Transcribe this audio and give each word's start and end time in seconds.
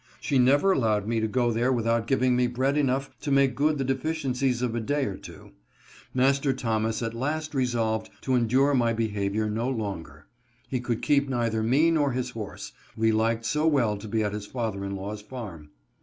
She 0.19 0.39
never 0.39 0.71
allowed 0.71 1.07
me 1.07 1.19
to 1.19 1.27
go 1.27 1.51
there 1.51 1.71
without 1.71 2.07
giv 2.07 2.23
ing 2.23 2.35
me 2.35 2.47
bread 2.47 2.75
enough 2.75 3.11
to 3.19 3.29
make 3.29 3.53
good 3.53 3.77
the 3.77 3.83
deficiencies 3.83 4.63
©f 4.63 4.73
a 4.75 4.79
day 4.79 5.05
or 5.05 5.15
two. 5.15 5.51
Master 6.11 6.53
Thomas 6.53 7.03
at 7.03 7.13
last 7.13 7.53
resolved 7.53 8.09
to 8.21 8.33
endure 8.33 8.73
my 8.73 8.93
behavior 8.93 9.47
no 9.47 9.69
longer; 9.69 10.25
he 10.67 10.79
could 10.79 11.03
keep 11.03 11.29
neither 11.29 11.61
me 11.61 11.91
nor 11.91 12.13
his 12.13 12.31
horse, 12.31 12.71
we 12.97 13.11
liked 13.11 13.45
so 13.45 13.67
well 13.67 13.95
to 13.95 14.07
be 14.07 14.23
at 14.23 14.33
his 14.33 14.47
father 14.47 14.83
in 14.83 14.95
law's 14.95 15.21
farm. 15.21 15.69